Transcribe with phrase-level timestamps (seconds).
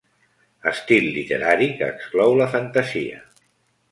[0.71, 3.21] Estil literari que exclou la fantasia.